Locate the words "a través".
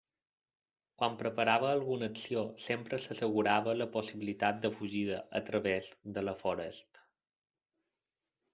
5.41-5.93